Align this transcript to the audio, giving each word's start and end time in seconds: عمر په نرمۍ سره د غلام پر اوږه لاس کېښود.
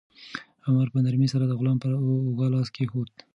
عمر 0.67 0.87
په 0.93 0.99
نرمۍ 1.05 1.27
سره 1.33 1.45
د 1.47 1.53
غلام 1.59 1.77
پر 1.81 1.91
اوږه 1.95 2.47
لاس 2.53 2.67
کېښود. 2.75 3.11